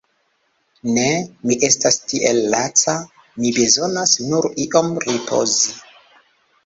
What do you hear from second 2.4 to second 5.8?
laca, mi bezonas nur iom ripozi.